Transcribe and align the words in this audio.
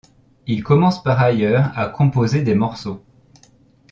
Il 0.47 0.63
commence 0.63 1.03
par 1.03 1.19
ailleurs 1.19 1.77
à 1.77 1.85
composer 1.87 2.41
des 2.41 2.55
morceaux. 2.55 3.03